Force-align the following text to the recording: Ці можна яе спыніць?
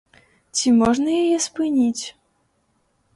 Ці 0.59 0.71
можна 0.79 1.09
яе 1.23 1.37
спыніць? 1.47 2.05